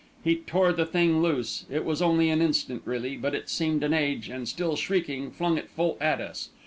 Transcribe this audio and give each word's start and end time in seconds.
He 0.23 0.37
tore 0.37 0.73
the 0.73 0.87
thing 0.87 1.21
loose 1.21 1.67
it 1.69 1.85
was 1.85 2.01
only 2.01 2.31
an 2.31 2.41
instant, 2.41 2.81
really, 2.85 3.15
but 3.17 3.35
it 3.35 3.49
seemed 3.49 3.83
an 3.83 3.93
age 3.93 4.29
and, 4.29 4.47
still 4.49 4.75
shrieking, 4.75 5.29
flung 5.29 5.59
it 5.59 5.69
full 5.69 5.95
at 6.01 6.19
us. 6.19 6.49